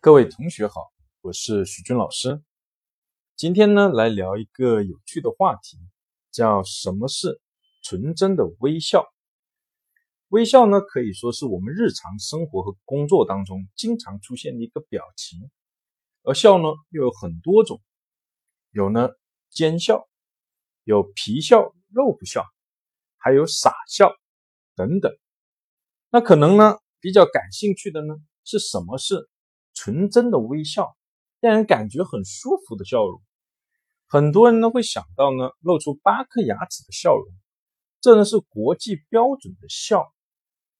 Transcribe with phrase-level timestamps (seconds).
[0.00, 0.92] 各位同学好，
[1.22, 2.40] 我是许军老师。
[3.34, 5.76] 今天呢，来聊一个有趣的话题，
[6.30, 7.40] 叫什么是
[7.82, 9.04] 纯真的微笑？
[10.28, 15.50] 微笑呢，可以说是我们日常生活和工作当中经常出现的一个表情。
[16.22, 17.82] 而笑呢，又有很多种，
[18.70, 19.08] 有呢
[19.50, 20.08] 奸笑，
[20.84, 22.46] 有皮笑肉不笑，
[23.16, 24.12] 还有傻笑
[24.76, 25.12] 等等。
[26.08, 29.28] 那可能呢，比较感兴趣的呢，是什么是？
[29.80, 30.96] 纯真的微笑，
[31.38, 33.22] 让人感觉很舒服的笑容。
[34.08, 37.28] 很多人呢会想到呢，露出八颗牙齿的笑容，
[38.00, 40.12] 这呢是国际标准的笑，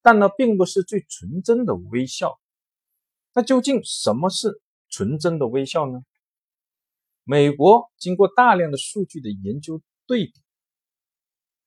[0.00, 2.38] 但呢并不是最纯真的微笑。
[3.32, 6.04] 那究竟什么是纯真的微笑呢？
[7.24, 10.34] 美国经过大量的数据的研究对比，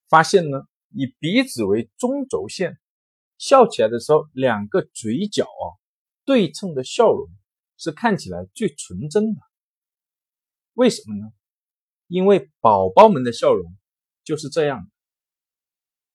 [0.07, 0.61] 发现呢，
[0.93, 2.79] 以鼻子为中轴线，
[3.37, 5.75] 笑起来的时候，两个嘴角啊。
[6.27, 7.29] 对称的笑容
[7.77, 9.39] 是看起来最纯真的，
[10.73, 11.31] 为什么呢？
[12.07, 13.73] 因为宝宝们的笑容
[14.25, 14.91] 就是这样的。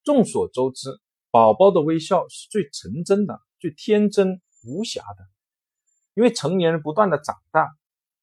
[0.04, 5.26] 众所周知，宝宝的微笑是最纯真的、最天真无瑕的。
[6.12, 7.70] 因为成年人不断的长大，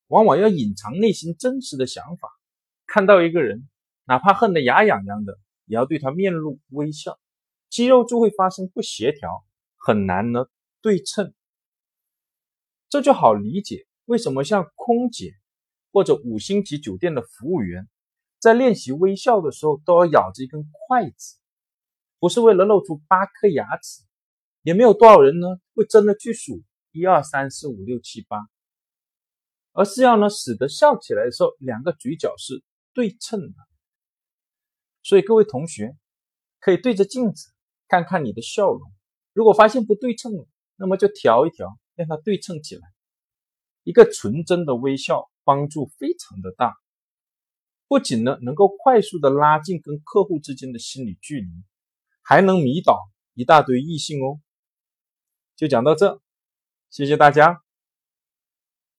[0.09, 2.29] 往往要隐藏内心真实的想法。
[2.85, 3.67] 看到一个人，
[4.03, 7.19] 哪怕恨得牙痒痒的，也要对他面露微笑，
[7.67, 9.43] 肌肉就会发生不协调，
[9.75, 10.45] 很难呢
[10.81, 11.33] 对称。
[12.89, 15.33] 这就好理解，为什么像空姐
[15.91, 17.87] 或者五星级酒店的服务员，
[18.39, 21.37] 在练习微笑的时候都要咬着一根筷子，
[22.17, 24.03] 不是为了露出八颗牙齿，
[24.63, 28.49] 也没有多少人呢会真的去数一二三四五六七八，
[29.73, 33.55] 而是要呢使得笑起来的时候两个嘴角是对称的。
[35.03, 35.95] 所以各位同学
[36.59, 37.51] 可以对着镜子
[37.87, 38.81] 看看你的笑容，
[39.33, 41.77] 如果发现不对称了，那么就调一调。
[41.99, 42.87] 让它对称起来，
[43.83, 46.77] 一个纯真的微笑帮助非常的大，
[47.89, 51.49] 不仅呢能够快速的拉近跟客户之间的心理距离，
[52.21, 54.39] 还能迷倒一大堆异性哦。
[55.57, 56.21] 就讲到这，
[56.89, 57.61] 谢谢大家。